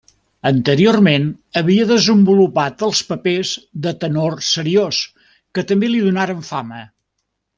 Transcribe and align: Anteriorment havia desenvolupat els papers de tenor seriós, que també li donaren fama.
Anteriorment 0.49 1.27
havia 1.61 1.83
desenvolupat 1.91 2.81
els 2.87 3.01
papers 3.11 3.51
de 3.87 3.93
tenor 4.05 4.39
seriós, 4.49 5.03
que 5.59 5.67
també 5.73 5.91
li 5.93 6.03
donaren 6.09 6.45
fama. 6.53 6.83